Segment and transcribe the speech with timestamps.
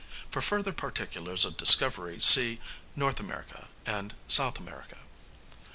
[0.31, 2.59] For further particulars of discovery see
[2.95, 4.97] North America and South America.